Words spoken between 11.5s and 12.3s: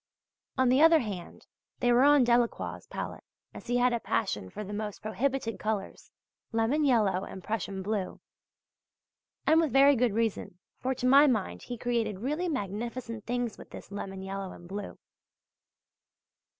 he created